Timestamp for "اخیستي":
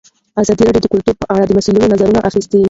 2.29-2.59